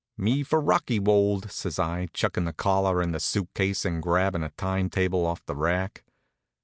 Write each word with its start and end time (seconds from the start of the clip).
"Me 0.17 0.41
for 0.41 0.59
Rockywold," 0.59 1.51
says 1.51 1.77
I, 1.77 2.07
chuckin' 2.11 2.47
a 2.47 2.53
collar 2.53 3.03
in 3.03 3.13
a 3.13 3.19
suit 3.19 3.53
case 3.53 3.85
and 3.85 4.01
grabbin' 4.01 4.41
a 4.41 4.49
time 4.49 4.89
table 4.89 5.27
off 5.27 5.45
the 5.45 5.55
rack. 5.55 6.03